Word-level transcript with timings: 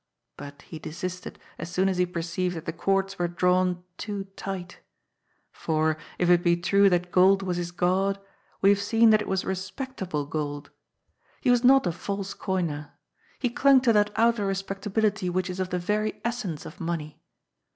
But 0.35 0.63
he 0.63 0.79
desisted 0.79 1.37
as 1.59 1.69
soon 1.69 1.87
as 1.87 1.99
he 1.99 2.07
perceived 2.07 2.55
that 2.55 2.65
the 2.65 2.73
cords 2.73 3.19
were 3.19 3.27
drawn 3.27 3.83
too 3.99 4.23
tight 4.35 4.79
For, 5.51 5.95
if 6.17 6.27
it 6.27 6.41
be 6.41 6.57
true 6.57 6.89
that 6.89 7.11
gold 7.11 7.43
was 7.43 7.57
his 7.57 7.69
god, 7.69 8.19
we 8.63 8.69
have 8.71 8.81
seen 8.81 9.11
that 9.11 9.21
it 9.21 9.27
was 9.27 9.45
respectable 9.45 10.25
gold. 10.25 10.71
He 11.39 11.51
was 11.51 11.63
not 11.63 11.83
TREATS 11.83 11.97
OF 11.99 12.09
RELIGION. 12.09 12.27
195 12.39 12.73
a 12.73 12.87
false 12.87 12.89
coiner. 12.89 12.97
He 13.37 13.53
clung 13.55 13.79
to 13.81 13.93
that 13.93 14.09
outer 14.19 14.47
respectability 14.47 15.29
which, 15.29 15.51
is 15.51 15.59
of 15.59 15.69
the 15.69 15.77
very 15.77 16.19
essence 16.25 16.65
of 16.65 16.79
money. 16.81 17.21